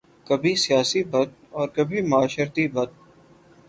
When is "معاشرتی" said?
2.01-2.67